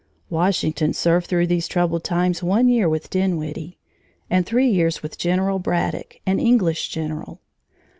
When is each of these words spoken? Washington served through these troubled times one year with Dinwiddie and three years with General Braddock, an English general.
Washington 0.31 0.93
served 0.93 1.27
through 1.27 1.45
these 1.45 1.67
troubled 1.67 2.03
times 2.03 2.41
one 2.41 2.67
year 2.67 2.89
with 2.89 3.11
Dinwiddie 3.11 3.77
and 4.31 4.47
three 4.47 4.67
years 4.67 5.03
with 5.03 5.15
General 5.15 5.59
Braddock, 5.59 6.19
an 6.25 6.39
English 6.39 6.89
general. 6.89 7.39